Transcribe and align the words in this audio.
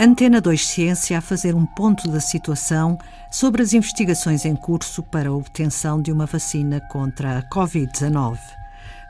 Antena 0.00 0.40
2 0.40 0.64
Ciência 0.64 1.18
a 1.18 1.20
fazer 1.20 1.56
um 1.56 1.66
ponto 1.66 2.08
da 2.08 2.20
situação 2.20 2.96
sobre 3.32 3.62
as 3.62 3.72
investigações 3.72 4.44
em 4.44 4.54
curso 4.54 5.02
para 5.02 5.28
a 5.28 5.34
obtenção 5.34 6.00
de 6.00 6.12
uma 6.12 6.24
vacina 6.24 6.80
contra 6.82 7.36
a 7.36 7.42
Covid-19. 7.50 8.38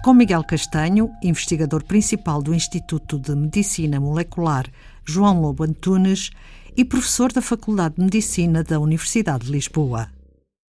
Com 0.02 0.14
Miguel 0.14 0.42
Castanho, 0.42 1.10
investigador 1.22 1.84
principal 1.84 2.40
do 2.40 2.54
Instituto 2.54 3.18
de 3.18 3.36
Medicina 3.36 4.00
Molecular 4.00 4.64
João 5.04 5.42
Lobo 5.42 5.62
Antunes 5.62 6.30
e 6.74 6.86
professor 6.86 7.34
da 7.34 7.42
Faculdade 7.42 7.96
de 7.96 8.04
Medicina 8.04 8.64
da 8.64 8.80
Universidade 8.80 9.44
de 9.44 9.52
Lisboa. 9.52 10.10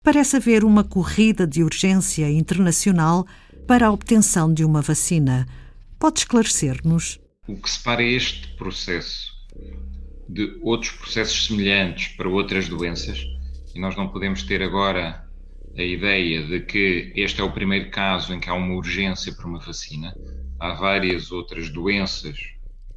Parece 0.03 0.35
haver 0.35 0.65
uma 0.65 0.83
corrida 0.83 1.47
de 1.47 1.63
urgência 1.63 2.29
internacional 2.29 3.25
para 3.65 3.87
a 3.87 3.91
obtenção 3.91 4.53
de 4.53 4.65
uma 4.65 4.81
vacina. 4.81 5.47
Pode 5.97 6.19
esclarecer-nos? 6.19 7.21
O 7.47 7.55
que 7.55 7.69
separa 7.69 8.03
este 8.03 8.49
processo 8.57 9.28
de 10.29 10.59
outros 10.61 10.91
processos 10.91 11.47
semelhantes 11.47 12.09
para 12.09 12.29
outras 12.29 12.69
doenças, 12.69 13.25
e 13.73 13.79
nós 13.79 13.95
não 13.95 14.07
podemos 14.07 14.43
ter 14.43 14.61
agora 14.61 15.27
a 15.75 15.83
ideia 15.83 16.43
de 16.43 16.59
que 16.59 17.11
este 17.15 17.41
é 17.41 17.43
o 17.43 17.51
primeiro 17.51 17.89
caso 17.89 18.33
em 18.33 18.39
que 18.39 18.49
há 18.49 18.53
uma 18.53 18.75
urgência 18.75 19.33
para 19.33 19.47
uma 19.47 19.59
vacina. 19.59 20.15
Há 20.59 20.73
várias 20.73 21.31
outras 21.31 21.69
doenças 21.69 22.37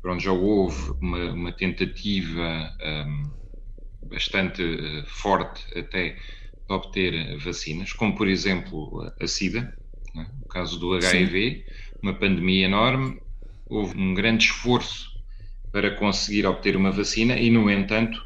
para 0.02 0.12
onde 0.12 0.24
já 0.24 0.32
houve 0.32 0.92
uma, 1.00 1.32
uma 1.32 1.52
tentativa 1.52 2.70
um, 3.06 3.30
bastante 4.08 4.62
eh, 4.62 5.04
forte 5.06 5.62
até 5.78 6.10
de 6.10 6.74
obter 6.74 7.38
vacinas, 7.38 7.92
como 7.92 8.16
por 8.16 8.26
exemplo 8.26 9.10
a 9.20 9.26
SIDA, 9.26 9.74
né? 10.14 10.26
o 10.42 10.48
caso 10.48 10.78
do 10.78 10.94
HIV, 10.94 11.64
Sim. 11.64 11.98
uma 12.02 12.14
pandemia 12.14 12.66
enorme, 12.66 13.20
houve 13.66 13.96
um 13.96 14.12
grande 14.12 14.44
esforço 14.44 15.11
para 15.72 15.96
conseguir 15.96 16.46
obter 16.46 16.76
uma 16.76 16.92
vacina 16.92 17.36
e, 17.38 17.50
no 17.50 17.70
entanto, 17.70 18.22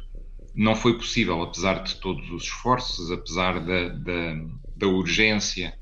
não 0.53 0.75
foi 0.75 0.97
possível, 0.97 1.41
apesar 1.41 1.83
de 1.83 1.95
todos 1.95 2.29
os 2.29 2.43
esforços, 2.43 3.11
apesar 3.11 3.59
da, 3.59 3.89
da, 3.89 4.45
da 4.75 4.87
urgência 4.87 5.73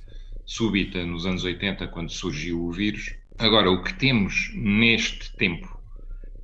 súbita 0.45 1.03
nos 1.05 1.25
anos 1.25 1.43
80, 1.43 1.88
quando 1.88 2.11
surgiu 2.11 2.63
o 2.63 2.71
vírus. 2.71 3.16
Agora, 3.38 3.71
o 3.71 3.81
que 3.81 3.93
temos 3.93 4.52
neste 4.53 5.36
tempo, 5.36 5.67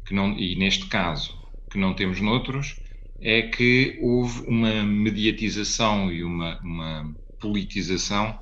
que 0.05 0.13
não, 0.13 0.37
e 0.37 0.55
neste 0.55 0.87
caso, 0.87 1.37
que 1.69 1.77
não 1.77 1.93
temos 1.93 2.19
noutros, 2.19 2.81
é 3.21 3.43
que 3.43 3.99
houve 4.01 4.41
uma 4.47 4.83
mediatização 4.83 6.11
e 6.11 6.23
uma, 6.23 6.59
uma 6.61 7.15
politização 7.39 8.39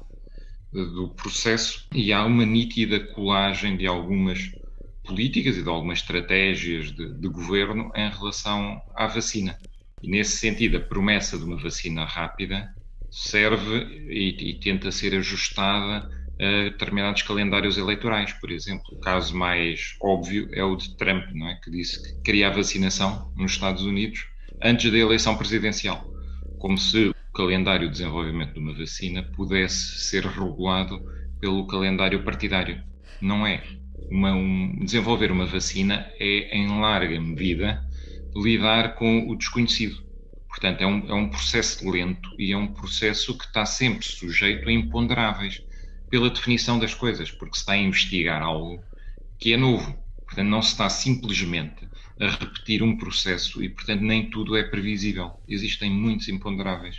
do 0.71 1.09
processo 1.09 1.87
e 1.93 2.13
há 2.13 2.23
uma 2.23 2.45
nítida 2.45 2.99
colagem 2.99 3.75
de 3.75 3.85
algumas 3.87 4.51
políticas 5.09 5.57
e 5.57 5.63
de 5.63 5.69
algumas 5.69 5.99
estratégias 5.99 6.91
de, 6.91 7.13
de, 7.13 7.27
governo 7.27 7.91
em 7.95 8.09
relação 8.09 8.79
à 8.95 9.07
vacina. 9.07 9.57
E 10.01 10.09
nesse 10.09 10.37
sentido, 10.37 10.77
a 10.77 10.79
promessa 10.79 11.37
de 11.37 11.43
uma 11.43 11.57
vacina 11.57 12.05
rápida 12.05 12.73
serve 13.09 14.05
e, 14.07 14.51
e 14.51 14.59
tenta 14.59 14.91
ser 14.91 15.15
ajustada 15.15 16.09
a 16.39 16.63
determinados 16.69 17.23
calendários 17.23 17.77
eleitorais. 17.77 18.31
Por 18.33 18.51
exemplo, 18.51 18.85
o 18.93 18.99
caso 18.99 19.35
mais 19.35 19.95
óbvio 20.01 20.47
é 20.53 20.63
o 20.63 20.75
de 20.75 20.95
Trump, 20.95 21.25
não 21.33 21.49
é? 21.49 21.55
que 21.55 21.71
disse 21.71 22.01
que 22.01 22.21
queria 22.21 22.47
a 22.47 22.51
vacinação 22.51 23.33
nos 23.35 23.53
Estados 23.53 23.83
Unidos 23.83 24.27
antes 24.61 24.91
da 24.91 24.97
eleição 24.97 25.35
presidencial, 25.35 26.07
como 26.59 26.77
se 26.77 27.09
o 27.09 27.15
calendário 27.33 27.87
de 27.87 27.93
desenvolvimento 27.93 28.53
de 28.53 28.59
uma 28.59 28.73
vacina 28.73 29.23
pudesse 29.23 29.99
ser 29.99 30.25
regulado 30.25 31.01
pelo 31.39 31.65
calendário 31.65 32.23
partidário. 32.23 32.83
Não 33.21 33.45
é. 33.45 33.63
Uma, 34.09 34.33
um, 34.33 34.79
desenvolver 34.83 35.31
uma 35.31 35.45
vacina 35.45 36.11
é, 36.19 36.57
em 36.57 36.67
larga 36.79 37.19
medida, 37.21 37.83
lidar 38.35 38.95
com 38.95 39.29
o 39.29 39.35
desconhecido. 39.35 40.03
Portanto, 40.47 40.81
é 40.81 40.87
um, 40.87 41.09
é 41.09 41.13
um 41.13 41.29
processo 41.29 41.87
lento 41.89 42.29
e 42.37 42.51
é 42.51 42.57
um 42.57 42.73
processo 42.73 43.37
que 43.37 43.45
está 43.45 43.65
sempre 43.65 44.05
sujeito 44.05 44.67
a 44.67 44.71
imponderáveis, 44.71 45.63
pela 46.09 46.29
definição 46.29 46.79
das 46.79 46.93
coisas, 46.93 47.29
porque 47.29 47.55
se 47.55 47.61
está 47.61 47.73
a 47.73 47.77
investigar 47.77 48.41
algo 48.41 48.83
que 49.37 49.53
é 49.53 49.57
novo. 49.57 49.95
Portanto, 50.25 50.47
não 50.47 50.61
se 50.61 50.71
está 50.71 50.89
simplesmente 50.89 51.87
a 52.19 52.29
repetir 52.29 52.83
um 52.83 52.97
processo 52.97 53.63
e, 53.63 53.69
portanto, 53.69 54.01
nem 54.01 54.29
tudo 54.29 54.57
é 54.57 54.63
previsível. 54.63 55.39
Existem 55.47 55.89
muitos 55.89 56.27
imponderáveis. 56.27 56.97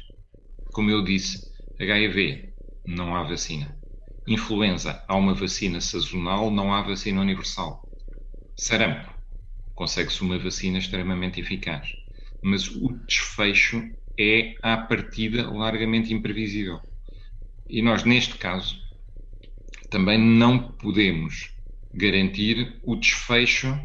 Como 0.72 0.90
eu 0.90 1.02
disse, 1.02 1.50
HIV, 1.78 2.52
não 2.86 3.14
há 3.14 3.24
vacina. 3.24 3.79
Influenza, 4.26 5.03
há 5.08 5.16
uma 5.16 5.34
vacina 5.34 5.81
sazonal, 5.81 6.50
não 6.50 6.72
há 6.72 6.82
vacina 6.82 7.20
universal. 7.20 7.88
Sarampo, 8.54 9.12
consegue-se 9.75 10.20
uma 10.22 10.38
vacina 10.38 10.78
extremamente 10.78 11.41
eficaz. 11.41 11.88
Mas 12.42 12.69
o 12.69 12.88
desfecho 13.06 13.82
é, 14.19 14.54
à 14.62 14.76
partida, 14.76 15.50
largamente 15.50 16.12
imprevisível. 16.12 16.80
E 17.69 17.80
nós, 17.80 18.04
neste 18.04 18.36
caso, 18.36 18.76
também 19.88 20.19
não 20.19 20.72
podemos 20.72 21.50
garantir 21.92 22.78
o 22.82 22.97
desfecho 22.97 23.76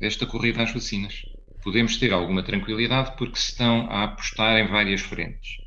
desta 0.00 0.26
corrida 0.26 0.62
às 0.62 0.72
vacinas. 0.72 1.14
Podemos 1.62 1.96
ter 1.96 2.12
alguma 2.12 2.42
tranquilidade 2.42 3.16
porque 3.16 3.38
se 3.38 3.50
estão 3.50 3.90
a 3.90 4.04
apostar 4.04 4.58
em 4.58 4.68
várias 4.68 5.00
frentes. 5.00 5.58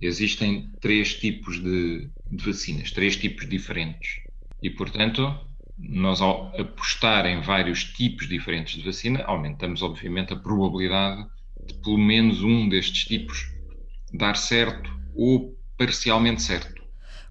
Existem 0.00 0.70
três 0.80 1.14
tipos 1.14 1.62
de, 1.62 2.10
de 2.36 2.44
vacinas, 2.44 2.90
três 2.90 3.16
tipos 3.16 3.48
diferentes. 3.48 4.20
E, 4.62 4.70
portanto, 4.70 5.38
nós 5.78 6.20
ao 6.20 6.52
apostar 6.58 7.26
em 7.26 7.40
vários 7.40 7.84
tipos 7.84 8.28
diferentes 8.28 8.76
de 8.76 8.84
vacina, 8.84 9.22
aumentamos, 9.24 9.82
obviamente, 9.82 10.32
a 10.32 10.36
probabilidade 10.36 11.26
de 11.66 11.74
pelo 11.74 11.98
menos 11.98 12.42
um 12.42 12.68
destes 12.68 13.04
tipos 13.04 13.46
dar 14.12 14.36
certo 14.36 14.90
ou 15.14 15.56
parcialmente 15.76 16.42
certo. 16.42 16.82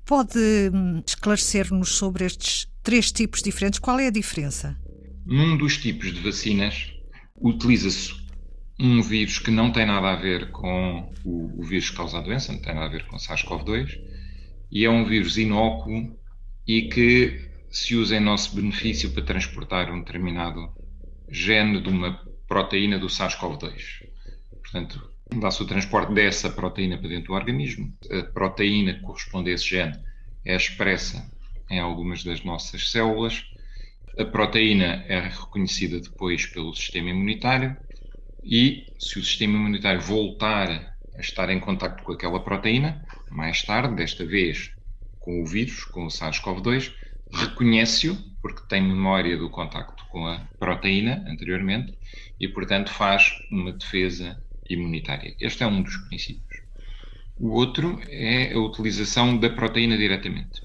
Pode 0.06 0.38
hum, 0.74 1.02
esclarecer-nos 1.06 1.96
sobre 1.96 2.26
estes 2.26 2.68
três 2.82 3.12
tipos 3.12 3.42
diferentes? 3.42 3.80
Qual 3.80 4.00
é 4.00 4.08
a 4.08 4.12
diferença? 4.12 4.78
Num 5.26 5.56
dos 5.56 5.78
tipos 5.78 6.14
de 6.14 6.20
vacinas, 6.20 6.92
utiliza-se 7.42 8.14
um 8.80 9.02
vírus 9.02 9.40
que 9.40 9.52
não 9.52 9.72
tem 9.72 9.86
nada 9.86 10.12
a 10.12 10.16
ver 10.16 10.52
com 10.52 11.10
o, 11.24 11.62
o 11.62 11.64
vírus 11.64 11.90
que 11.90 11.96
causa 11.96 12.18
a 12.18 12.22
doença, 12.22 12.52
não 12.52 12.60
tem 12.60 12.74
nada 12.74 12.88
a 12.88 12.90
ver 12.90 13.06
com 13.06 13.16
SARS-CoV-2, 13.16 13.98
e 14.74 14.86
é 14.86 14.90
um 14.90 15.06
vírus 15.06 15.38
inócuo 15.38 16.18
e 16.68 16.84
que 16.90 17.50
se 17.70 17.96
usa 17.96 18.16
em 18.16 18.20
nosso 18.20 18.56
benefício 18.56 19.12
para 19.12 19.24
transportar 19.24 19.92
um 19.92 20.00
determinado 20.00 20.74
gene 21.30 21.80
de 21.80 21.90
uma 21.90 22.20
proteína 22.48 22.98
do 22.98 23.08
SARS-CoV-2. 23.08 24.08
Portanto, 24.50 25.12
dá-se 25.40 25.62
o 25.62 25.68
transporte 25.68 26.14
dessa 26.14 26.50
proteína 26.50 26.98
para 26.98 27.10
dentro 27.10 27.28
do 27.28 27.34
organismo. 27.34 27.94
A 28.12 28.24
proteína 28.24 28.96
que 28.96 29.02
corresponde 29.02 29.52
a 29.52 29.54
esse 29.54 29.66
gene 29.66 29.94
é 30.44 30.56
expressa 30.56 31.32
em 31.70 31.80
algumas 31.80 32.24
das 32.24 32.44
nossas 32.44 32.90
células 32.90 33.46
a 34.18 34.26
proteína 34.26 35.04
é 35.08 35.20
reconhecida 35.20 36.00
depois 36.00 36.46
pelo 36.46 36.74
sistema 36.76 37.10
imunitário 37.10 37.76
e, 38.44 38.86
se 39.00 39.18
o 39.18 39.24
sistema 39.24 39.56
imunitário 39.56 40.02
voltar 40.02 40.96
a 41.16 41.20
estar 41.20 41.50
em 41.50 41.60
contato 41.60 42.04
com 42.04 42.12
aquela 42.12 42.40
proteína, 42.40 43.04
mais 43.34 43.64
tarde, 43.64 43.96
desta 43.96 44.26
vez 44.26 44.72
com 45.20 45.42
o 45.42 45.46
vírus, 45.46 45.84
com 45.86 46.06
o 46.06 46.10
SARS-CoV-2, 46.10 46.94
reconhece-o, 47.32 48.16
porque 48.42 48.68
tem 48.68 48.82
memória 48.82 49.38
do 49.38 49.50
contacto 49.50 50.06
com 50.10 50.28
a 50.28 50.40
proteína 50.60 51.24
anteriormente 51.28 51.98
e, 52.40 52.48
portanto, 52.48 52.92
faz 52.92 53.32
uma 53.50 53.72
defesa 53.72 54.42
imunitária. 54.70 55.36
Este 55.40 55.64
é 55.64 55.68
um 55.68 55.82
dos 55.82 55.98
princípios. 56.08 56.62
O 57.40 57.50
outro 57.50 58.00
é 58.08 58.54
a 58.54 58.60
utilização 58.60 59.38
da 59.38 59.50
proteína 59.50 59.98
diretamente. 59.98 60.62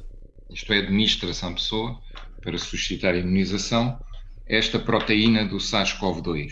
Isto 0.50 0.72
é, 0.72 0.78
administra-se 0.78 1.44
à 1.44 1.50
pessoa 1.50 2.00
para 2.42 2.58
suscitar 2.58 3.16
imunização 3.16 3.98
esta 4.46 4.78
proteína 4.78 5.44
do 5.44 5.56
SARS-CoV-2, 5.56 6.50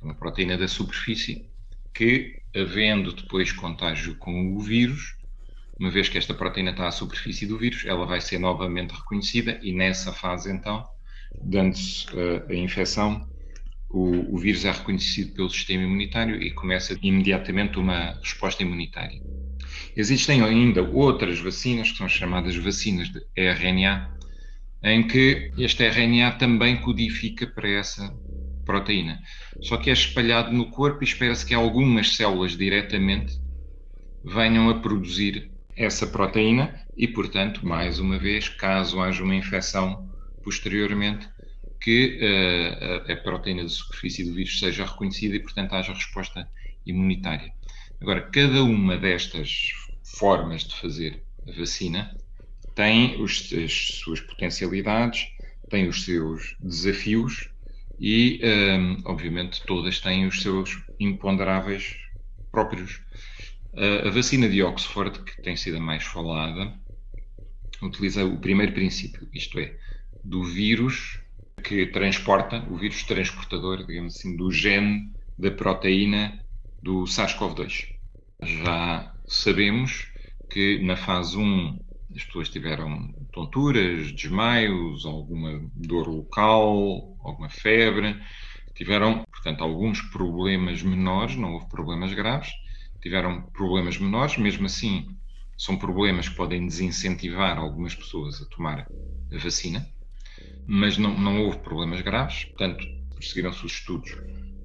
uma 0.00 0.14
proteína 0.14 0.56
da 0.56 0.68
superfície 0.68 1.48
que, 1.94 2.40
havendo 2.54 3.12
depois 3.12 3.52
contágio 3.52 4.16
com 4.16 4.54
o 4.56 4.60
vírus, 4.60 5.19
uma 5.80 5.90
vez 5.90 6.10
que 6.10 6.18
esta 6.18 6.34
proteína 6.34 6.72
está 6.72 6.86
à 6.86 6.90
superfície 6.90 7.46
do 7.46 7.56
vírus, 7.56 7.86
ela 7.86 8.04
vai 8.04 8.20
ser 8.20 8.38
novamente 8.38 8.92
reconhecida 8.92 9.58
e 9.62 9.72
nessa 9.72 10.12
fase 10.12 10.52
então, 10.52 10.86
dando-se 11.42 12.06
uh, 12.08 12.44
a 12.50 12.54
infecção, 12.54 13.26
o, 13.88 14.34
o, 14.34 14.38
vírus 14.38 14.66
é 14.66 14.70
reconhecido 14.70 15.32
pelo 15.32 15.48
sistema 15.48 15.82
imunitário 15.82 16.40
e 16.40 16.50
começa 16.52 16.96
imediatamente 17.02 17.78
uma 17.78 18.12
resposta 18.22 18.62
imunitária. 18.62 19.22
Existem 19.96 20.42
ainda 20.42 20.82
outras 20.82 21.40
vacinas, 21.40 21.90
que 21.90 21.96
são 21.96 22.08
chamadas 22.08 22.54
vacinas 22.56 23.08
de 23.08 23.24
RNA, 23.34 24.14
em 24.84 25.06
que 25.06 25.50
este 25.56 25.82
RNA 25.88 26.32
também 26.32 26.76
codifica 26.76 27.46
para 27.46 27.68
essa 27.70 28.14
proteína. 28.66 29.18
Só 29.62 29.78
que 29.78 29.88
é 29.88 29.94
espalhado 29.94 30.52
no 30.52 30.70
corpo 30.70 31.02
e 31.02 31.06
espera-se 31.06 31.44
que 31.44 31.54
algumas 31.54 32.14
células 32.14 32.54
diretamente 32.56 33.40
venham 34.22 34.68
a 34.68 34.78
produzir 34.78 35.50
essa 35.80 36.06
proteína 36.06 36.78
e, 36.94 37.08
portanto, 37.08 37.66
mais 37.66 37.98
uma 37.98 38.18
vez, 38.18 38.50
caso 38.50 39.00
haja 39.00 39.24
uma 39.24 39.34
infecção 39.34 40.10
posteriormente, 40.42 41.26
que 41.80 42.18
uh, 42.20 43.10
a, 43.10 43.12
a, 43.14 43.16
proteína 43.16 43.64
de 43.64 43.70
superfície 43.70 44.22
do 44.22 44.34
vírus 44.34 44.58
seja 44.58 44.84
reconhecida 44.84 45.36
e, 45.36 45.40
portanto, 45.40 45.72
haja 45.72 45.94
resposta 45.94 46.46
imunitária. 46.84 47.50
Agora, 47.98 48.20
cada 48.20 48.62
uma 48.62 48.98
destas 48.98 49.72
formas 50.18 50.64
de 50.64 50.74
fazer 50.74 51.22
a 51.48 51.52
vacina 51.58 52.14
tem 52.74 53.20
os, 53.20 53.50
as 53.52 53.72
suas 54.02 54.20
potencialidades, 54.20 55.28
tem 55.70 55.88
os 55.88 56.04
seus 56.04 56.56
desafios 56.60 57.48
e, 57.98 58.40
um, 58.44 59.02
obviamente, 59.06 59.62
todas 59.64 59.98
têm 59.98 60.26
os 60.26 60.42
seus 60.42 60.78
imponderáveis 60.98 61.96
próprios. 62.52 63.00
A 63.76 64.10
vacina 64.10 64.48
de 64.48 64.62
Oxford, 64.62 65.22
que 65.22 65.40
tem 65.42 65.56
sido 65.56 65.76
a 65.76 65.80
mais 65.80 66.02
falada, 66.02 66.74
utiliza 67.80 68.24
o 68.24 68.38
primeiro 68.38 68.72
princípio, 68.72 69.28
isto 69.32 69.58
é, 69.58 69.76
do 70.24 70.42
vírus 70.42 71.20
que 71.62 71.86
transporta, 71.86 72.66
o 72.68 72.76
vírus 72.76 73.04
transportador, 73.04 73.86
digamos 73.86 74.16
assim, 74.16 74.36
do 74.36 74.50
gene 74.50 75.12
da 75.38 75.50
proteína 75.50 76.44
do 76.82 77.04
SARS-CoV-2. 77.04 77.86
Já 78.42 79.14
sabemos 79.26 80.08
que 80.50 80.80
na 80.80 80.96
fase 80.96 81.36
1 81.36 81.78
as 82.16 82.24
pessoas 82.24 82.48
tiveram 82.48 83.12
tonturas, 83.32 84.10
desmaios, 84.12 85.06
alguma 85.06 85.62
dor 85.74 86.08
local, 86.08 87.16
alguma 87.20 87.48
febre, 87.48 88.20
tiveram, 88.74 89.24
portanto, 89.30 89.62
alguns 89.62 90.00
problemas 90.10 90.82
menores, 90.82 91.36
não 91.36 91.52
houve 91.52 91.68
problemas 91.68 92.12
graves, 92.12 92.50
tiveram 93.00 93.42
problemas 93.42 93.98
menores, 93.98 94.36
mesmo 94.36 94.66
assim, 94.66 95.16
são 95.56 95.76
problemas 95.76 96.28
que 96.28 96.36
podem 96.36 96.66
desincentivar 96.66 97.58
algumas 97.58 97.94
pessoas 97.94 98.40
a 98.40 98.46
tomar 98.46 98.86
a 99.32 99.38
vacina, 99.38 99.86
mas 100.66 100.96
não, 100.96 101.18
não 101.18 101.44
houve 101.44 101.58
problemas 101.58 102.00
graves, 102.00 102.44
portanto, 102.44 102.84
prosseguiram-se 103.10 103.66
os 103.66 103.72
estudos 103.72 104.10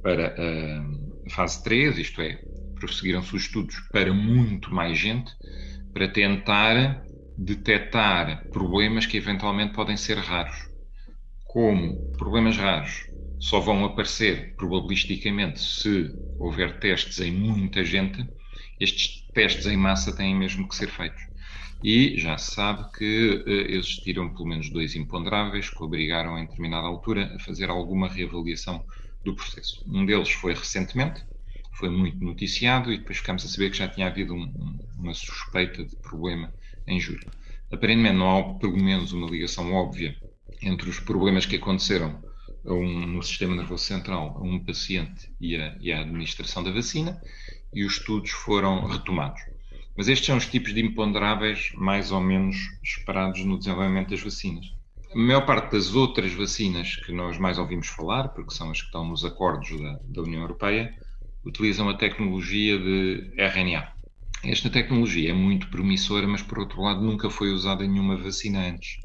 para 0.01 0.35
a 1.25 1.29
fase 1.29 1.63
3, 1.63 1.97
isto 1.97 2.21
é, 2.21 2.39
prosseguiram-se 2.75 3.35
os 3.35 3.43
estudos 3.43 3.79
para 3.91 4.13
muito 4.13 4.73
mais 4.73 4.97
gente, 4.97 5.31
para 5.93 6.07
tentar 6.07 7.03
detectar 7.37 8.47
problemas 8.49 9.05
que 9.05 9.17
eventualmente 9.17 9.73
podem 9.73 9.97
ser 9.97 10.17
raros. 10.17 10.69
Como 11.45 12.11
problemas 12.13 12.57
raros 12.57 13.07
só 13.45 13.59
vão 13.59 13.85
aparecer 13.85 14.55
probabilisticamente 14.55 15.59
se 15.59 16.11
houver 16.39 16.79
testes 16.79 17.19
em 17.19 17.31
muita 17.31 17.85
gente, 17.85 18.27
estes 18.79 19.21
testes 19.35 19.67
em 19.67 19.77
massa 19.77 20.15
têm 20.15 20.35
mesmo 20.35 20.67
que 20.67 20.75
ser 20.75 20.89
feitos. 20.89 21.21
E 21.83 22.17
já 22.17 22.39
se 22.39 22.55
sabe 22.55 22.91
que 22.97 23.43
uh, 23.45 23.71
existiram 23.71 24.33
pelo 24.33 24.47
menos 24.47 24.71
dois 24.71 24.95
imponderáveis 24.95 25.69
que 25.69 25.83
obrigaram 25.83 26.39
em 26.39 26.47
determinada 26.47 26.87
altura 26.87 27.35
a 27.35 27.39
fazer 27.39 27.69
alguma 27.69 28.07
reavaliação 28.07 28.83
do 29.23 29.35
processo. 29.35 29.85
Um 29.87 30.07
deles 30.07 30.31
foi 30.31 30.55
recentemente, 30.55 31.23
foi 31.73 31.91
muito 31.91 32.17
noticiado 32.25 32.91
e 32.91 32.97
depois 32.97 33.19
ficamos 33.19 33.45
a 33.45 33.47
saber 33.47 33.69
que 33.69 33.77
já 33.77 33.87
tinha 33.87 34.07
havido 34.07 34.33
um, 34.33 34.79
uma 34.97 35.13
suspeita 35.13 35.85
de 35.85 35.95
problema 35.97 36.51
em 36.87 36.99
julho. 36.99 37.29
Aparentemente 37.71 38.15
não 38.15 38.39
há 38.39 38.53
pelo 38.57 38.75
menos 38.75 39.13
uma 39.13 39.29
ligação 39.29 39.71
óbvia 39.71 40.15
entre 40.63 40.89
os 40.89 40.99
problemas 40.99 41.45
que 41.45 41.57
aconteceram 41.57 42.25
um, 42.65 43.07
no 43.07 43.23
sistema 43.23 43.55
nervoso 43.55 43.83
central 43.83 44.37
a 44.37 44.43
um 44.43 44.59
paciente 44.63 45.31
e 45.39 45.55
a, 45.55 45.77
e 45.79 45.91
a 45.91 46.01
administração 46.01 46.63
da 46.63 46.71
vacina 46.71 47.21
e 47.73 47.83
os 47.83 47.93
estudos 47.93 48.31
foram 48.31 48.85
retomados. 48.87 49.41
Mas 49.97 50.07
estes 50.07 50.27
são 50.27 50.37
os 50.37 50.47
tipos 50.47 50.73
de 50.73 50.81
imponderáveis 50.81 51.71
mais 51.75 52.11
ou 52.11 52.19
menos 52.19 52.57
esperados 52.83 53.43
no 53.45 53.57
desenvolvimento 53.57 54.09
das 54.09 54.21
vacinas. 54.21 54.65
A 55.13 55.17
maior 55.17 55.45
parte 55.45 55.71
das 55.71 55.95
outras 55.95 56.33
vacinas 56.33 56.97
que 56.97 57.13
nós 57.13 57.37
mais 57.37 57.57
ouvimos 57.57 57.87
falar, 57.87 58.29
porque 58.29 58.53
são 58.53 58.71
as 58.71 58.81
que 58.81 58.87
estão 58.87 59.07
nos 59.07 59.23
acordos 59.23 59.69
da, 59.79 59.99
da 60.03 60.21
União 60.21 60.41
Europeia, 60.41 60.93
utilizam 61.45 61.87
a 61.87 61.95
tecnologia 61.95 62.77
de 62.77 63.31
RNA. 63.37 63.93
Esta 64.43 64.69
tecnologia 64.69 65.29
é 65.29 65.33
muito 65.33 65.69
promissora, 65.69 66.27
mas 66.27 66.41
por 66.41 66.59
outro 66.59 66.81
lado 66.81 67.01
nunca 67.01 67.29
foi 67.29 67.51
usada 67.51 67.85
em 67.85 67.89
nenhuma 67.89 68.17
vacina 68.17 68.67
antes. 68.67 68.99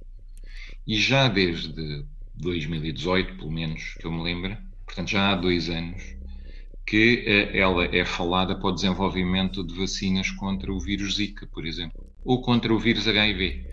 E 0.87 0.97
já 0.97 1.29
desde 1.29 2.05
2018, 2.40 3.37
pelo 3.37 3.50
menos 3.50 3.94
que 3.94 4.06
eu 4.06 4.12
me 4.12 4.22
lembro, 4.22 4.56
portanto 4.84 5.08
já 5.08 5.31
há 5.31 5.37
dois 5.37 5.69
anos, 5.69 6.02
que 6.87 7.25
eh, 7.26 7.58
ela 7.58 7.84
é 7.84 8.04
falada 8.04 8.54
para 8.56 8.69
o 8.69 8.72
desenvolvimento 8.72 9.64
de 9.64 9.75
vacinas 9.75 10.31
contra 10.31 10.72
o 10.72 10.81
vírus 10.81 11.16
Zika, 11.16 11.46
por 11.46 11.66
exemplo, 11.66 12.04
ou 12.25 12.42
contra 12.42 12.75
o 12.75 12.78
vírus 12.78 13.06
HIV. 13.06 13.64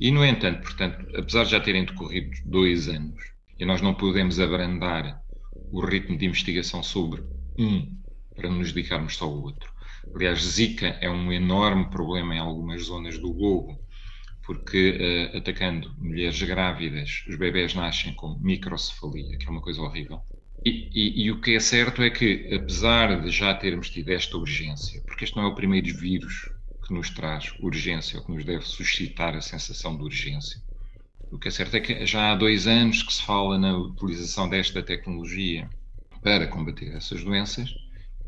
E, 0.00 0.10
no 0.10 0.24
entanto, 0.24 0.62
portanto, 0.62 1.06
apesar 1.16 1.44
de 1.44 1.52
já 1.52 1.60
terem 1.60 1.84
decorrido 1.84 2.30
dois 2.44 2.88
anos, 2.88 3.22
e 3.58 3.64
nós 3.64 3.80
não 3.80 3.94
podemos 3.94 4.40
abrandar 4.40 5.22
o 5.70 5.80
ritmo 5.84 6.18
de 6.18 6.26
investigação 6.26 6.82
sobre 6.82 7.22
um 7.58 7.96
para 8.34 8.50
nos 8.50 8.72
dedicarmos 8.72 9.16
só 9.16 9.26
ao 9.26 9.40
outro. 9.40 9.72
Aliás, 10.14 10.40
Zika 10.42 10.98
é 11.00 11.08
um 11.08 11.32
enorme 11.32 11.88
problema 11.90 12.34
em 12.34 12.38
algumas 12.38 12.82
zonas 12.82 13.18
do 13.18 13.32
globo, 13.32 13.78
porque 14.44 15.30
uh, 15.32 15.38
atacando 15.38 15.94
mulheres 15.98 16.40
grávidas, 16.42 17.24
os 17.28 17.36
bebés 17.36 17.74
nascem 17.74 18.14
com 18.14 18.38
microcefalia, 18.40 19.38
que 19.38 19.46
é 19.46 19.50
uma 19.50 19.62
coisa 19.62 19.80
horrível. 19.80 20.20
E, 20.64 20.88
e, 20.92 21.24
e, 21.24 21.30
o 21.30 21.40
que 21.40 21.54
é 21.54 21.60
certo 21.60 22.02
é 22.02 22.10
que, 22.10 22.48
apesar 22.54 23.20
de 23.20 23.30
já 23.30 23.54
termos 23.54 23.90
tido 23.90 24.10
esta 24.10 24.36
urgência, 24.36 25.02
porque 25.06 25.24
este 25.24 25.36
não 25.36 25.44
é 25.44 25.46
o 25.46 25.54
primeiro 25.54 25.94
vírus 25.96 26.50
que 26.86 26.94
nos 26.94 27.10
traz 27.10 27.52
urgência, 27.60 28.18
ou 28.18 28.24
que 28.24 28.32
nos 28.32 28.44
deve 28.44 28.64
suscitar 28.64 29.34
a 29.34 29.40
sensação 29.40 29.96
de 29.96 30.02
urgência, 30.02 30.62
o 31.30 31.38
que 31.38 31.48
é 31.48 31.50
certo 31.50 31.76
é 31.76 31.80
que 31.80 32.06
já 32.06 32.32
há 32.32 32.36
dois 32.36 32.66
anos 32.66 33.02
que 33.02 33.12
se 33.12 33.22
fala 33.22 33.58
na 33.58 33.76
utilização 33.76 34.48
desta 34.48 34.82
tecnologia 34.82 35.68
para 36.22 36.46
combater 36.46 36.94
essas 36.94 37.24
doenças 37.24 37.74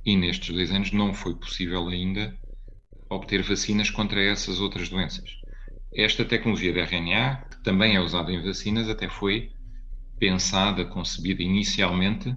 e 0.04 0.16
nestes 0.16 0.54
dois 0.54 0.70
anos 0.70 0.92
não 0.92 1.14
foi 1.14 1.34
possível 1.34 1.88
ainda 1.88 2.36
obter 3.08 3.42
vacinas 3.42 3.90
contra 3.90 4.22
essas 4.22 4.60
outras 4.60 4.88
doenças. 4.88 5.30
Esta 5.96 6.26
tecnologia 6.26 6.74
de 6.74 6.80
RNA, 6.80 7.36
que 7.50 7.62
também 7.62 7.96
é 7.96 8.00
usada 8.00 8.30
em 8.30 8.42
vacinas, 8.44 8.86
até 8.86 9.08
foi 9.08 9.48
pensada, 10.18 10.84
concebida 10.84 11.42
inicialmente 11.42 12.36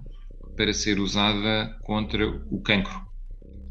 para 0.56 0.72
ser 0.72 0.98
usada 0.98 1.78
contra 1.82 2.26
o 2.26 2.62
cancro. 2.62 2.98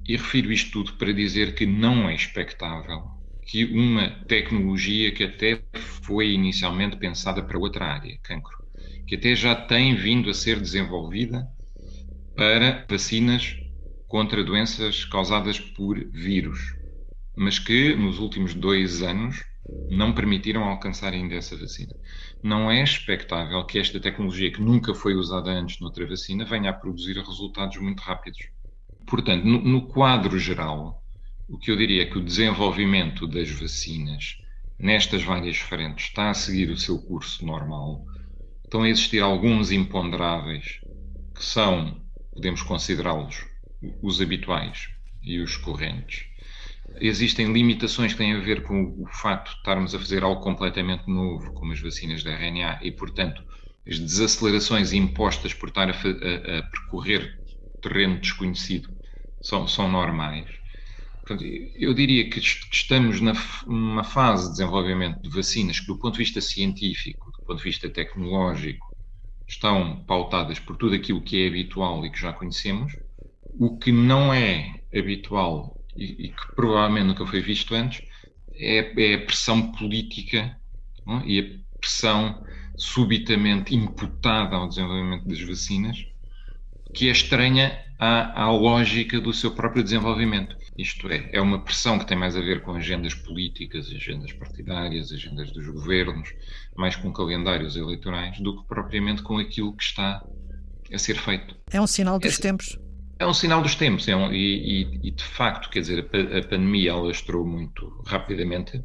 E 0.08 0.16
refiro 0.16 0.52
isto 0.52 0.72
tudo 0.72 0.96
para 1.00 1.12
dizer 1.12 1.56
que 1.56 1.66
não 1.66 2.08
é 2.08 2.14
expectável 2.14 3.04
que 3.48 3.66
uma 3.66 4.12
tecnologia 4.28 5.12
que 5.12 5.24
até 5.24 5.64
foi 6.04 6.34
inicialmente 6.34 6.96
pensada 6.98 7.42
para 7.42 7.58
outra 7.58 7.86
área, 7.86 8.16
cancro, 8.22 8.56
que 9.08 9.16
até 9.16 9.36
já 9.36 9.56
tem 9.56 9.96
vindo 9.96 10.30
a 10.30 10.36
ser 10.36 10.60
desenvolvida 10.60 11.48
para 12.36 12.86
vacinas 12.88 13.56
contra 14.08 14.44
doenças 14.44 15.04
causadas 15.04 15.60
por 15.60 15.98
vírus, 16.12 16.60
mas 17.36 17.58
que 17.58 17.96
nos 17.96 18.20
últimos 18.20 18.54
dois 18.54 19.02
anos 19.02 19.49
não 19.90 20.14
permitiram 20.14 20.64
alcançar 20.64 21.14
ainda 21.14 21.36
essa 21.36 21.58
vacina. 21.58 21.96
Não 22.44 22.70
é 22.70 22.84
expectável 22.84 23.66
que 23.66 23.80
esta 23.80 24.00
tecnologia, 24.00 24.52
que 24.52 24.62
nunca 24.62 24.94
foi 24.94 25.16
usada 25.16 25.50
antes 25.52 25.80
noutra 25.80 26.08
vacina, 26.08 26.46
venha 26.46 26.70
a 26.70 26.74
produzir 26.74 27.18
resultados 27.18 27.78
muito 27.78 28.02
rápidos. 28.02 28.50
Portanto, 29.06 29.44
no, 29.46 29.62
no 29.62 29.88
quadro 29.88 30.38
geral, 30.38 31.04
o 31.48 31.58
que 31.58 31.72
eu 31.72 31.76
diria 31.76 32.04
é 32.04 32.06
que 32.06 32.18
o 32.18 32.24
desenvolvimento 32.24 33.28
das 33.28 33.50
vacinas 33.50 34.38
nestas 34.78 35.24
várias 35.24 35.58
frentes 35.58 36.06
está 36.06 36.30
a 36.30 36.34
seguir 36.34 36.70
o 36.70 36.78
seu 36.78 37.00
curso 37.00 37.46
normal. 37.46 38.06
Estão 38.64 38.84
a 38.84 38.90
existir 38.90 39.20
alguns 39.20 39.72
imponderáveis 39.72 40.80
que 41.36 41.44
são, 41.44 42.02
podemos 42.32 42.62
considerá-los, 42.62 43.46
os 44.02 44.22
habituais 44.22 44.90
e 45.24 45.40
os 45.40 45.58
correntes. 45.58 46.29
Existem 47.02 47.52
limitações 47.52 48.14
que 48.14 48.18
têm 48.18 48.34
a 48.34 48.40
ver 48.40 48.64
com 48.64 48.96
o 48.98 49.08
facto 49.08 49.52
de 49.52 49.58
estarmos 49.58 49.96
a 49.96 50.00
fazer 50.00 50.24
algo 50.24 50.42
completamente 50.42 51.08
novo, 51.08 51.54
como 51.54 51.72
as 51.72 51.80
vacinas 51.80 52.24
de 52.24 52.30
RNA, 52.30 52.80
e, 52.82 52.92
portanto, 52.92 53.44
as 53.88 54.00
desacelerações 54.00 54.94
impostas 54.94 55.54
por 55.54 55.70
estar 55.70 55.90
a, 55.90 55.94
a, 55.94 56.60
a 56.60 56.64
percorrer 56.64 57.40
terreno 57.82 58.20
desconhecido 58.20 58.90
são, 59.42 59.68
são 59.68 59.90
normais. 59.90 60.50
Portanto, 61.26 61.44
eu 61.76 61.94
diria 61.94 62.30
que 62.30 62.40
estamos 62.40 63.22
numa 63.22 64.04
fase 64.04 64.46
de 64.46 64.52
desenvolvimento 64.52 65.22
de 65.22 65.30
vacinas 65.30 65.80
que, 65.80 65.88
do 65.88 65.98
ponto 65.98 66.14
de 66.14 66.20
vista 66.20 66.42
científico, 66.42 67.32
do 67.32 67.46
ponto 67.46 67.58
de 67.58 67.64
vista 67.64 67.90
tecnológico, 67.90 68.88
estão 69.48 70.04
pautadas 70.06 70.60
por 70.60 70.76
tudo 70.76 70.96
aquilo 70.96 71.22
que 71.22 71.44
é 71.44 71.48
habitual 71.48 72.06
e 72.06 72.12
que 72.12 72.20
já 72.20 72.34
conhecemos, 72.34 72.94
o 73.60 73.78
que 73.78 73.92
não 73.92 74.34
é 74.34 74.82
habitual 74.94 75.79
e, 76.00 76.26
e 76.26 76.30
que 76.30 76.56
provavelmente 76.56 77.08
nunca 77.08 77.26
foi 77.26 77.42
visto 77.42 77.76
antes 77.76 78.02
é, 78.60 79.12
é 79.12 79.16
a 79.16 79.26
pressão 79.26 79.72
política 79.72 80.58
é? 81.08 81.22
e 81.26 81.40
a 81.40 81.78
pressão 81.80 82.44
subitamente 82.76 83.76
imputada 83.76 84.56
ao 84.56 84.68
desenvolvimento 84.68 85.28
das 85.28 85.42
vacinas, 85.42 86.06
que 86.94 87.08
é 87.08 87.12
estranha 87.12 87.78
à, 88.00 88.44
à, 88.44 88.52
lógica 88.52 89.20
do 89.20 89.34
seu 89.34 89.52
próprio 89.52 89.84
desenvolvimento. 89.84 90.56
Isto 90.78 91.10
é, 91.10 91.30
é 91.34 91.42
uma 91.42 91.60
pressão 91.60 92.00
que 92.00 92.06
tem 92.06 92.18
mais 92.18 92.38
a 92.38 92.40
ver 92.40 92.62
com 92.62 92.74
agendas 92.74 93.14
políticas, 93.14 93.88
agendas 93.94 94.32
partidárias, 94.32 95.12
agendas 95.12 95.52
dos 95.52 95.68
governos, 95.68 96.34
mais 96.76 96.96
com 96.96 97.12
calendários 97.12 97.76
eleitorais, 97.76 98.40
do 98.40 98.62
que 98.62 98.68
propriamente 98.68 99.22
com 99.22 99.38
aquilo 99.38 99.76
que 99.76 99.84
está 99.84 100.26
a 100.92 100.98
ser 100.98 101.16
feito. 101.16 101.56
É 101.70 101.82
um 101.82 101.88
sinal 101.88 102.18
dos 102.18 102.40
é, 102.40 102.42
tempos. 102.42 102.80
É 103.20 103.28
um 103.28 103.34
sinal 103.34 103.62
dos 103.62 103.76
tempos, 103.76 104.08
é 104.08 104.16
um, 104.16 104.32
e, 104.32 104.84
e, 104.84 105.00
e, 105.10 105.12
de 105.12 105.24
facto, 105.26 105.70
quer 105.70 105.82
dizer, 105.82 106.00
a, 106.00 106.38
a 106.38 106.42
pandemia 106.42 106.94
alastrou 106.94 107.46
muito 107.46 108.02
rapidamente, 108.06 108.82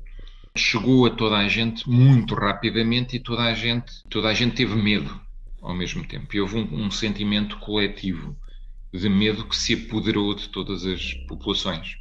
chegou 0.56 1.06
a 1.06 1.10
toda 1.10 1.36
a 1.36 1.46
gente 1.46 1.88
muito 1.88 2.34
rapidamente 2.34 3.14
e 3.14 3.20
toda 3.20 3.42
a 3.44 3.54
gente, 3.54 3.92
toda 4.10 4.28
a 4.28 4.34
gente 4.34 4.56
teve 4.56 4.74
medo 4.74 5.20
ao 5.62 5.72
mesmo 5.72 6.04
tempo. 6.04 6.34
E 6.34 6.40
houve 6.40 6.56
um, 6.56 6.86
um 6.86 6.90
sentimento 6.90 7.58
coletivo 7.58 8.36
de 8.92 9.08
medo 9.08 9.44
que 9.44 9.56
se 9.56 9.74
apoderou 9.74 10.34
de 10.34 10.48
todas 10.48 10.84
as 10.84 11.14
populações, 11.28 11.96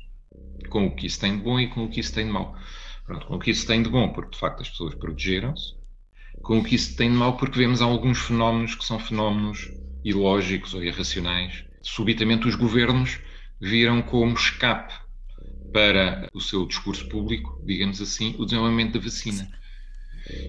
com 0.69 0.87
o 0.87 0.95
que 0.95 1.05
isso 1.05 1.19
tem 1.19 1.37
de 1.37 1.43
bom 1.43 1.59
e 1.59 1.67
com 1.67 1.83
o 1.83 1.89
que 1.89 1.99
isso 1.99 2.15
tem 2.15 2.25
de 2.25 2.31
mau. 2.31 2.55
Pronto, 3.05 3.27
com 3.27 3.35
o 3.35 3.39
que 3.39 3.51
isso 3.51 3.67
tem 3.67 3.83
de 3.83 3.89
bom, 3.89 4.09
porque 4.09 4.31
de 4.31 4.39
facto 4.39 4.61
as 4.61 4.69
pessoas 4.69 4.95
protegeram-se, 4.95 5.75
com 6.41 6.57
o 6.57 6.63
que 6.63 6.73
isso 6.73 6.95
tem 6.97 7.11
de 7.11 7.15
mau, 7.15 7.37
porque 7.37 7.59
vemos 7.59 7.79
alguns 7.79 8.17
fenómenos 8.17 8.73
que 8.73 8.83
são 8.83 8.97
fenómenos 8.97 9.69
ilógicos 10.03 10.73
ou 10.73 10.83
irracionais. 10.83 11.63
Subitamente 11.83 12.47
os 12.47 12.55
governos 12.55 13.19
viram 13.59 14.01
como 14.01 14.33
escape 14.33 14.93
para 15.73 16.29
o 16.33 16.39
seu 16.39 16.65
discurso 16.65 17.07
público, 17.09 17.61
digamos 17.65 18.01
assim, 18.01 18.33
o 18.39 18.45
desenvolvimento 18.45 18.93
da 18.93 18.99
vacina. 18.99 19.49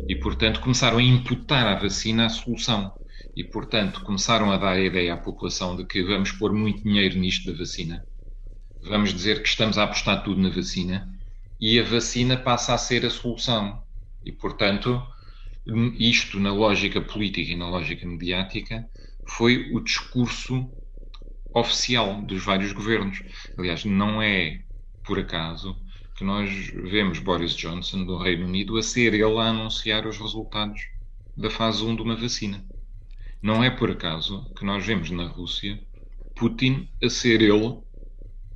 E, 0.08 0.14
portanto, 0.14 0.60
começaram 0.60 0.98
a 0.98 1.02
imputar 1.02 1.66
à 1.66 1.74
vacina 1.74 2.26
a 2.26 2.28
solução 2.28 2.94
e, 3.36 3.42
portanto, 3.42 4.02
começaram 4.02 4.52
a 4.52 4.56
dar 4.56 4.74
a 4.74 4.80
ideia 4.80 5.14
à 5.14 5.16
população 5.16 5.76
de 5.76 5.84
que 5.84 6.04
vamos 6.04 6.30
pôr 6.30 6.52
muito 6.52 6.84
dinheiro 6.84 7.18
nisto 7.18 7.50
da 7.50 7.58
vacina, 7.58 8.06
vamos 8.82 9.12
dizer 9.12 9.42
que 9.42 9.48
estamos 9.48 9.76
a 9.76 9.84
apostar 9.84 10.22
tudo 10.22 10.40
na 10.40 10.50
vacina 10.50 11.12
e 11.60 11.80
a 11.80 11.82
vacina 11.82 12.36
passa 12.36 12.74
a 12.74 12.78
ser 12.78 13.04
a 13.04 13.10
solução. 13.10 13.82
E, 14.24 14.30
portanto, 14.30 15.02
isto 15.98 16.38
na 16.38 16.52
lógica 16.52 17.00
política 17.00 17.50
e 17.50 17.56
na 17.56 17.68
lógica 17.68 18.06
mediática 18.06 18.88
foi 19.26 19.72
o 19.72 19.80
discurso 19.80 20.70
oficial 21.54 22.20
dos 22.22 22.44
vários 22.44 22.72
governos. 22.72 23.22
Aliás, 23.56 23.84
não 23.84 24.20
é 24.20 24.60
por 25.04 25.18
acaso 25.18 25.76
que 26.16 26.24
nós 26.24 26.50
vemos 26.74 27.18
Boris 27.18 27.54
Johnson 27.54 28.04
do 28.04 28.18
Reino 28.18 28.46
Unido 28.46 28.76
a 28.76 28.82
ser 28.82 29.14
ele 29.14 29.38
a 29.38 29.48
anunciar 29.48 30.06
os 30.06 30.18
resultados 30.18 30.88
da 31.36 31.50
fase 31.50 31.82
1 31.82 31.96
de 31.96 32.02
uma 32.02 32.16
vacina. 32.16 32.64
Não 33.42 33.62
é 33.62 33.70
por 33.70 33.90
acaso 33.90 34.50
que 34.56 34.64
nós 34.64 34.84
vemos 34.84 35.10
na 35.10 35.26
Rússia 35.26 35.80
Putin 36.36 36.88
a 37.02 37.08
ser 37.08 37.42
ele 37.42 37.78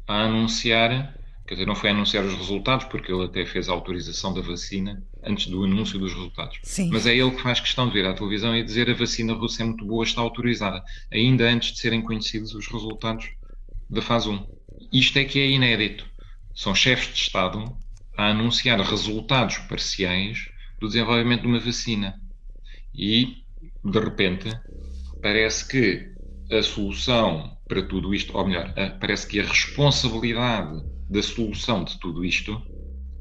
a 0.07 0.25
anunciar, 0.25 1.18
quer 1.49 1.55
dizer, 1.55 1.67
não 1.67 1.75
foi 1.75 1.89
anunciar 1.89 2.23
os 2.27 2.35
resultados, 2.35 2.85
porque 2.85 3.11
ele 3.11 3.25
até 3.25 3.47
fez 3.47 3.71
a 3.71 3.73
autorização 3.73 4.35
da 4.35 4.43
vacina 4.43 5.03
antes 5.25 5.47
do 5.47 5.65
anúncio 5.65 5.99
dos 5.99 6.13
resultados. 6.13 6.59
Sim. 6.63 6.91
Mas 6.93 7.07
é 7.07 7.17
ele 7.17 7.31
que 7.31 7.41
faz 7.41 7.59
questão 7.59 7.89
de 7.89 7.95
vir 7.95 8.05
à 8.05 8.13
televisão 8.13 8.55
e 8.55 8.63
dizer 8.63 8.91
a 8.91 8.95
vacina 8.95 9.33
russa 9.33 9.63
é 9.63 9.65
muito 9.65 9.87
boa, 9.87 10.05
está 10.05 10.21
autorizada, 10.21 10.85
ainda 11.11 11.49
antes 11.49 11.73
de 11.73 11.79
serem 11.79 12.03
conhecidos 12.03 12.55
os 12.55 12.67
resultados 12.67 13.31
da 13.89 14.03
fase 14.03 14.29
1. 14.29 14.47
Isto 14.93 15.19
é 15.19 15.25
que 15.25 15.41
é 15.41 15.51
inédito. 15.51 16.07
São 16.55 16.75
chefes 16.75 17.15
de 17.15 17.23
Estado 17.23 17.75
a 18.15 18.27
anunciar 18.27 18.79
resultados 18.81 19.57
parciais 19.57 20.51
do 20.79 20.87
desenvolvimento 20.87 21.43
de 21.43 21.47
uma 21.47 21.61
vacina. 21.61 22.21
E, 22.95 23.39
de 23.83 23.99
repente, 23.99 24.51
parece 25.23 25.67
que 25.67 26.13
a 26.55 26.63
solução 26.63 27.57
para 27.67 27.83
tudo 27.83 28.15
isto, 28.15 28.37
ou 28.37 28.47
melhor, 28.47 28.75
parece 28.99 29.27
que 29.27 29.41
a 29.41 29.45
responsabilidade 29.45 30.83
da 31.09 31.23
solução 31.23 31.85
de 31.85 31.99
tudo 31.99 32.25
isto 32.25 32.61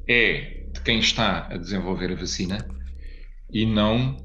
é 0.08 0.65
de 0.74 0.82
quem 0.82 1.00
está 1.00 1.48
a 1.48 1.58
desenvolver 1.58 2.12
a 2.12 2.15
vacina 2.15 2.67
e 3.51 3.65
não 3.65 4.17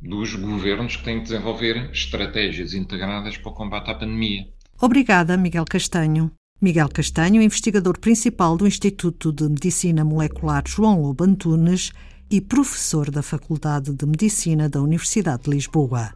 dos 0.00 0.34
governos 0.34 0.96
que 0.96 1.04
têm 1.04 1.18
de 1.18 1.24
desenvolver 1.24 1.90
estratégias 1.92 2.74
integradas 2.74 3.36
para 3.36 3.50
o 3.50 3.54
combate 3.54 3.90
à 3.90 3.94
pandemia. 3.94 4.46
Obrigada, 4.80 5.36
Miguel 5.36 5.64
Castanho. 5.64 6.30
Miguel 6.60 6.88
Castanho, 6.88 7.42
investigador 7.42 7.98
principal 7.98 8.56
do 8.56 8.66
Instituto 8.66 9.32
de 9.32 9.48
Medicina 9.48 10.04
Molecular 10.04 10.62
João 10.66 11.02
Lobo 11.02 11.24
Antunes 11.24 11.92
e 12.30 12.40
professor 12.40 13.10
da 13.10 13.22
Faculdade 13.22 13.92
de 13.92 14.06
Medicina 14.06 14.68
da 14.68 14.80
Universidade 14.80 15.44
de 15.44 15.50
Lisboa 15.50 16.12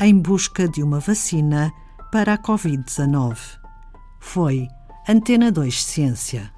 em 0.00 0.18
busca 0.18 0.66
de 0.66 0.82
uma 0.82 0.98
vacina 0.98 1.70
para 2.10 2.32
a 2.32 2.38
Covid-19. 2.38 3.36
Foi 4.18 4.66
Antena 5.08 5.50
2 5.50 5.82
Ciência. 5.82 6.52